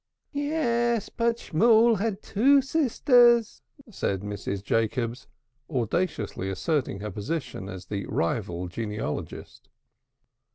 [0.33, 3.61] "Yes, but Shmool had two sisters,"
[3.91, 4.63] said Mrs.
[4.63, 5.27] Jacobs,
[5.69, 9.69] audaciously asserting her position as the rival genealogist.